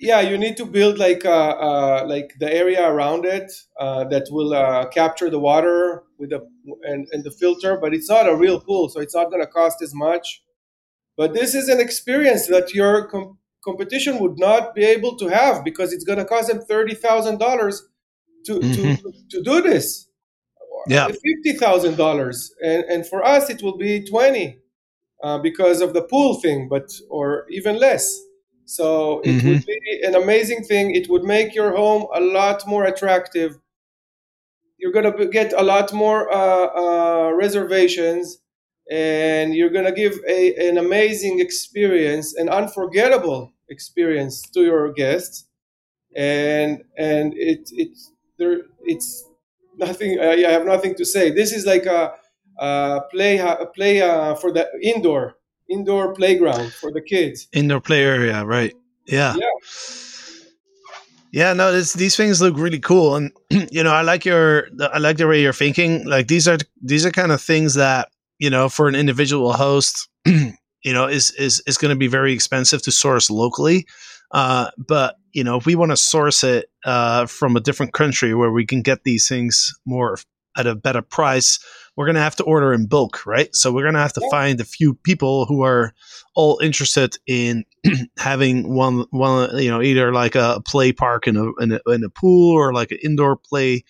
[0.01, 4.27] yeah, you need to build like uh, uh, like the area around it uh, that
[4.31, 6.39] will uh, capture the water with the
[6.83, 9.47] and, and the filter, but it's not a real pool, so it's not going to
[9.47, 10.43] cost as much.
[11.15, 15.63] But this is an experience that your com- competition would not be able to have
[15.63, 17.87] because it's going to cost them thirty thousand dollars
[18.47, 18.97] to to
[19.29, 20.07] to do this.
[20.87, 21.07] Yeah.
[21.09, 24.61] fifty thousand dollars, and and for us it will be twenty
[25.23, 28.19] uh, because of the pool thing, but or even less.
[28.77, 29.45] So it Mhm.
[29.45, 30.95] would be an amazing thing.
[30.95, 33.59] It would make your home a lot more attractive.
[34.77, 36.67] You're gonna get a lot more uh,
[37.27, 38.39] uh, reservations,
[38.89, 45.45] and you're gonna give a, an amazing experience, an unforgettable experience to your guests.
[46.15, 47.97] And and it it
[48.39, 49.25] there it's
[49.77, 50.19] nothing.
[50.19, 51.31] I I have nothing to say.
[51.31, 52.13] This is like a,
[52.59, 55.35] a play a play uh, for the indoor
[55.71, 57.47] indoor playground for the kids.
[57.53, 58.73] Indoor play area, right?
[59.07, 59.35] Yeah.
[59.35, 59.47] Yeah.
[61.33, 63.31] Yeah, no, this, these things look really cool, and
[63.71, 66.05] you know, I like your, I like the way you're thinking.
[66.05, 68.09] Like these are these are kind of things that
[68.41, 70.53] you know, for an individual host, you
[70.85, 73.85] know, is is is going to be very expensive to source locally.
[74.31, 78.33] Uh, but you know, if we want to source it uh, from a different country
[78.33, 80.17] where we can get these things more
[80.57, 81.59] at a better price,
[81.95, 83.53] we're going to have to order in bulk, right?
[83.55, 85.93] So we're going to have to find a few people who are
[86.35, 87.65] all interested in
[88.17, 92.03] having one one you know either like a play park in a in a, in
[92.03, 93.83] a pool or like an indoor play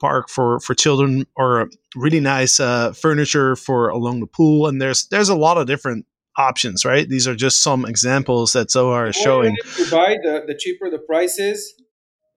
[0.00, 5.06] park for for children or really nice uh, furniture for along the pool and there's
[5.08, 6.06] there's a lot of different
[6.38, 10.44] options right these are just some examples that zohar is showing If you buy, the,
[10.46, 11.74] the cheaper the price is.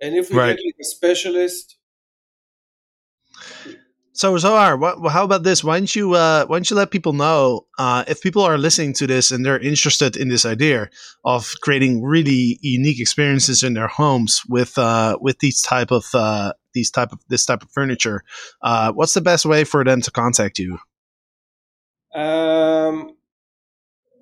[0.01, 0.57] And if we Right.
[0.57, 1.78] get like a specialist,
[4.16, 5.63] So Zohar, what, how about this?
[5.63, 8.93] Why don't you uh, why don't you let people know uh, if people are listening
[8.93, 10.89] to this and they're interested in this idea
[11.24, 16.53] of creating really unique experiences in their homes with uh, with these type of uh,
[16.74, 18.24] these type of this type of furniture?
[18.61, 20.80] Uh, what's the best way for them to contact you?
[22.16, 23.16] um,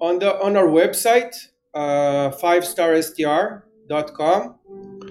[0.01, 1.33] on the on our website,
[1.73, 4.55] uh, fivestarstr.com.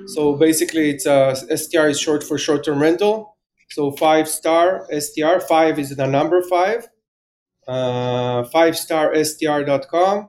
[0.09, 3.32] So basically, it's uh, STR is short for short-term rental.
[3.73, 5.39] So five star STR.
[5.49, 6.89] Five is the number five.
[7.66, 10.29] Uh, fivestarstr.com.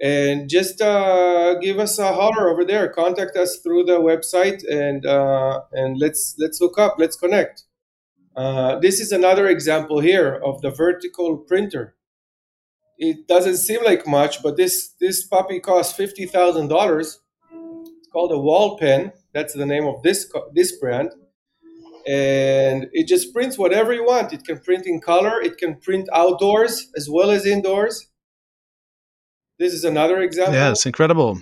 [0.00, 2.88] And just uh, give us a holler over there.
[2.88, 6.96] Contact us through the website, and uh, and let's let's hook up.
[6.98, 7.62] Let's connect.
[8.36, 11.96] Uh, this is another example here of the vertical printer.
[12.98, 17.20] It doesn't seem like much, but this this puppy costs fifty thousand dollars.
[17.96, 19.12] It's called a Wallpen.
[19.32, 21.10] That's the name of this this brand,
[22.06, 24.32] and it just prints whatever you want.
[24.32, 25.40] It can print in color.
[25.40, 28.06] It can print outdoors as well as indoors.
[29.58, 30.54] This is another example.
[30.54, 31.40] Yeah, it's incredible.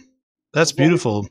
[0.52, 1.26] That's beautiful.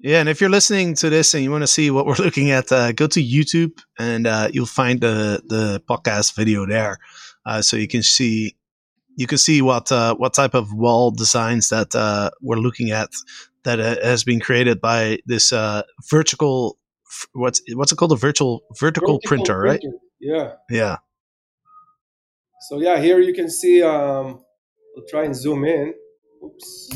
[0.00, 2.50] Yeah, and if you're listening to this and you want to see what we're looking
[2.50, 6.98] at, uh, go to YouTube and uh, you'll find the the podcast video there,
[7.46, 8.56] uh, so you can see
[9.16, 13.10] you can see what uh, what type of wall designs that uh, we're looking at
[13.64, 16.78] that uh, has been created by this uh, vertical
[17.32, 19.80] what's what's it called a virtual vertical, printer, right?
[20.20, 20.52] Yeah.
[20.70, 20.96] Yeah,
[22.68, 23.82] So yeah, here you can see.
[23.82, 24.44] Um,
[24.94, 25.94] we'll try and zoom in.
[26.44, 26.90] Oops.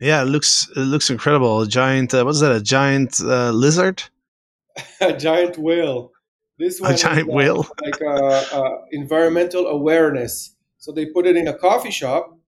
[0.00, 1.62] yeah, it looks it looks incredible.
[1.62, 2.52] A giant, uh, what's that?
[2.52, 4.02] A giant uh, lizard?
[5.00, 6.12] a giant whale.
[6.58, 7.66] This one a giant uh, whale?
[7.82, 10.54] like uh, uh, environmental awareness.
[10.78, 12.38] So they put it in a coffee shop,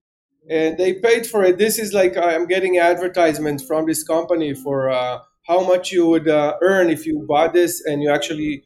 [0.49, 1.57] and they paid for it.
[1.57, 6.27] This is like I'm getting advertisements from this company for uh, how much you would
[6.27, 8.63] uh, earn if you bought this and you actually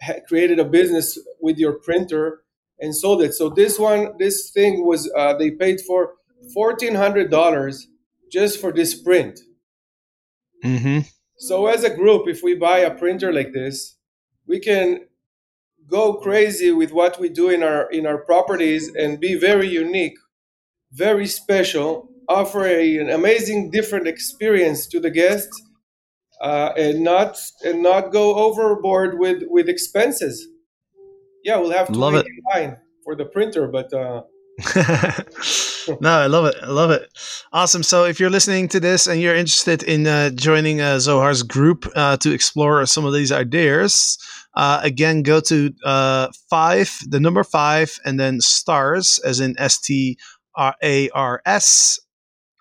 [0.00, 2.42] ha- created a business with your printer
[2.78, 3.34] and sold it.
[3.34, 6.14] So this one, this thing was uh, they paid for
[6.52, 7.88] fourteen hundred dollars
[8.30, 9.40] just for this print.
[10.64, 11.00] Mm-hmm.
[11.36, 13.96] So as a group, if we buy a printer like this,
[14.46, 15.06] we can
[15.86, 20.16] go crazy with what we do in our in our properties and be very unique,
[20.94, 25.60] very special, offer a, an amazing different experience to the guests,
[26.40, 30.46] uh, and not and not go overboard with with expenses.
[31.42, 32.26] Yeah, we'll have to Love it.
[32.26, 34.22] in line for the printer, but uh,
[36.00, 36.54] no, I love it.
[36.62, 37.08] I love it.
[37.52, 37.82] Awesome.
[37.82, 41.90] So, if you're listening to this and you're interested in uh, joining uh, Zohar's group
[41.96, 44.16] uh, to explore some of these ideas,
[44.54, 49.80] uh, again, go to uh, five, the number five, and then stars, as in S
[49.80, 50.16] T
[50.82, 51.98] A R S.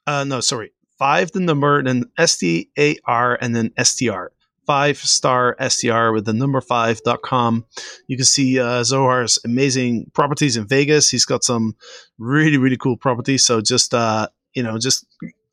[0.06, 3.96] Uh, no, sorry, five, the number, and then S T A R, and then S
[3.96, 4.32] T R
[4.66, 7.66] five star STR with the number five dot com.
[8.08, 11.10] You can see uh, Zohar's amazing properties in Vegas.
[11.10, 11.76] He's got some
[12.18, 13.46] really, really cool properties.
[13.46, 15.06] So just, uh, you know, just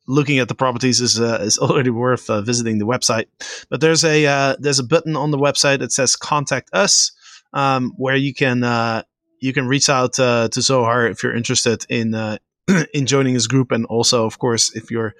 [0.07, 3.25] looking at the properties is uh, is already worth uh, visiting the website.
[3.69, 7.11] But there's a uh, there's a button on the website that says contact us,
[7.53, 9.03] um, where you can uh,
[9.41, 12.37] you can reach out uh, to Zohar if you're interested in uh,
[12.93, 15.13] in joining his group, and also, of course, if you're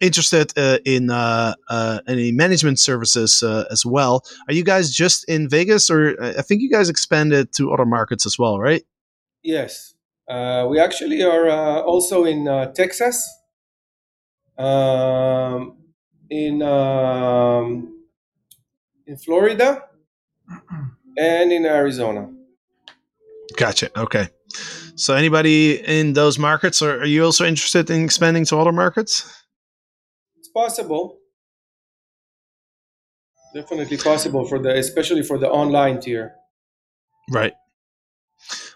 [0.00, 4.24] interested uh, in uh, uh, any management services uh, as well.
[4.46, 8.26] Are you guys just in Vegas, or I think you guys expanded to other markets
[8.26, 8.82] as well, right?
[9.42, 9.94] Yes,
[10.28, 13.28] uh, we actually are uh, also in uh, Texas,
[14.56, 15.76] um,
[16.30, 18.04] in um,
[19.06, 19.84] in Florida,
[21.18, 22.30] and in Arizona.
[23.56, 23.90] Gotcha.
[23.98, 24.28] Okay.
[24.96, 29.44] So, anybody in those markets, or are you also interested in expanding to other markets?
[30.38, 31.18] It's possible,
[33.54, 36.34] definitely possible for the especially for the online tier.
[37.30, 37.54] Right.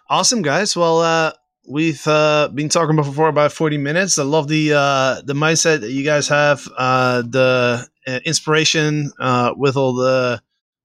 [0.08, 0.76] Awesome, guys.
[0.76, 1.32] Well, uh,
[1.68, 4.18] we've uh, been talking before about 40 minutes.
[4.18, 9.54] I love the uh, the mindset that you guys have, uh, the uh, inspiration uh,
[9.56, 10.42] with all the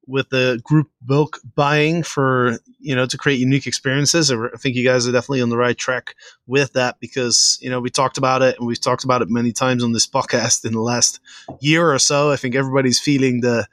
[0.08, 4.32] with the group bulk buying for you know to create unique experiences.
[4.32, 6.16] I think you guys are definitely on the right track
[6.47, 9.51] with that because you know we talked about it and we've talked about it many
[9.51, 11.20] times on this podcast in the last
[11.60, 12.32] year or so.
[12.32, 13.68] I think everybody's feeling the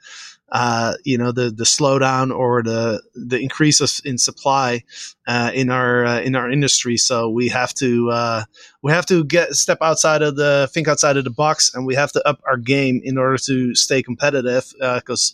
[0.51, 4.83] uh, you know the the slowdown or the the increase of, in supply
[5.27, 6.97] uh, in our uh, in our industry.
[6.97, 8.43] So we have to uh,
[8.81, 11.95] we have to get step outside of the think outside of the box, and we
[11.95, 14.71] have to up our game in order to stay competitive.
[14.79, 15.33] Because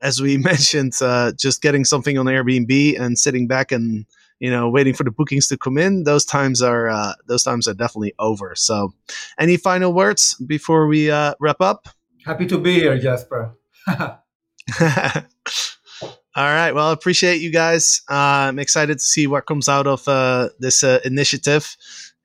[0.00, 4.06] as we mentioned, uh, just getting something on Airbnb and sitting back and
[4.40, 7.66] you know waiting for the bookings to come in, those times are uh, those times
[7.68, 8.54] are definitely over.
[8.54, 8.92] So,
[9.38, 11.88] any final words before we uh, wrap up?
[12.24, 13.56] Happy to be here, Jasper.
[16.38, 16.72] All right.
[16.72, 18.02] Well, I appreciate you guys.
[18.08, 21.76] Uh, I'm excited to see what comes out of uh, this uh, initiative.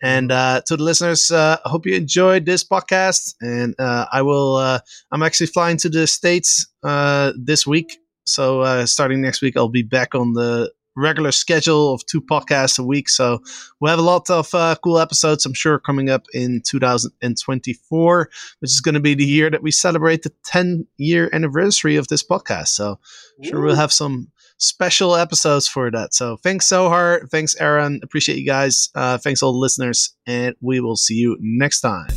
[0.03, 3.35] And uh, to the listeners, uh, I hope you enjoyed this podcast.
[3.41, 4.57] And uh, I will.
[4.57, 4.79] Uh,
[5.11, 9.69] I'm actually flying to the states uh, this week, so uh, starting next week, I'll
[9.69, 13.09] be back on the regular schedule of two podcasts a week.
[13.09, 13.39] So
[13.79, 18.29] we'll have a lot of uh, cool episodes, I'm sure, coming up in 2024,
[18.59, 22.09] which is going to be the year that we celebrate the 10 year anniversary of
[22.09, 22.69] this podcast.
[22.69, 22.99] So
[23.37, 26.13] I'm sure we'll have some special episodes for that.
[26.13, 27.27] So thanks, Zohar.
[27.31, 27.99] Thanks, Eran.
[28.03, 28.89] Appreciate you guys.
[28.95, 30.15] Uh, thanks, all the listeners.
[30.25, 32.07] And we will see you next time.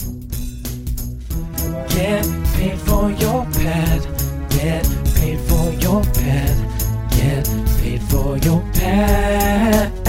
[1.89, 2.24] Get
[2.55, 4.03] paid for your pad.
[4.51, 4.84] Get
[5.14, 7.11] paid for your pad.
[7.11, 7.47] Get
[7.78, 10.05] paid for your pad.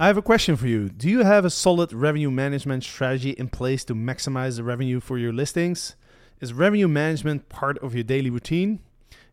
[0.00, 0.88] I have a question for you.
[0.88, 5.18] Do you have a solid revenue management strategy in place to maximize the revenue for
[5.18, 5.96] your listings?
[6.40, 8.78] Is revenue management part of your daily routine?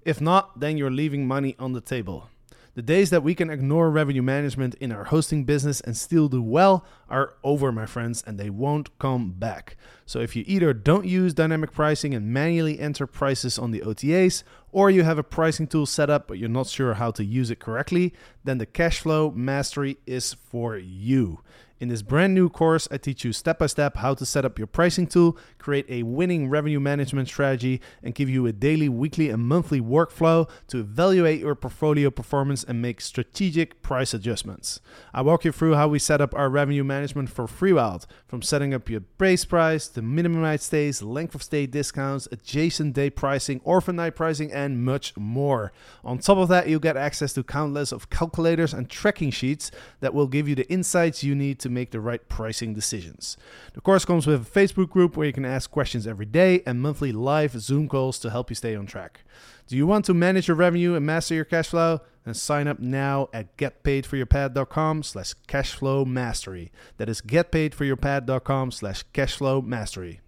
[0.03, 2.31] If not, then you're leaving money on the table.
[2.75, 6.41] The days that we can ignore revenue management in our hosting business and still do
[6.41, 9.77] well are over, my friends, and they won't come back.
[10.05, 14.43] So if you either don't use dynamic pricing and manually enter prices on the OTAs,
[14.73, 17.49] or you have a pricing tool set up but you're not sure how to use
[17.49, 18.13] it correctly,
[18.43, 21.39] then the cash flow Mastery is for you.
[21.77, 24.57] In this brand new course, I teach you step by step how to set up
[24.57, 29.29] your pricing tool, create a winning revenue management strategy, and give you a daily, weekly,
[29.29, 34.79] and monthly workflow to evaluate your portfolio performance and make strategic price adjustments.
[35.13, 38.73] I walk you through how we set up our revenue management for FreeWild, from setting
[38.73, 43.59] up your base price to minimum night stays, length of stay discounts, adjacent day pricing,
[43.65, 45.73] orphan night pricing, and much more.
[46.05, 50.13] On top of that, you'll get access to countless of calculators and tracking sheets that
[50.13, 53.37] will give you the insights you need to make the right pricing decisions.
[53.73, 56.79] The course comes with a Facebook group where you can ask questions every day and
[56.79, 59.21] monthly live Zoom calls to help you stay on track.
[59.67, 62.01] Do you want to manage your revenue and master your cash flow?
[62.23, 66.71] Then sign up now at getpaidforyourpad.com slash cashflow mastery.
[66.97, 70.21] That is getpaidforyourpad.com slash cashflow mastery.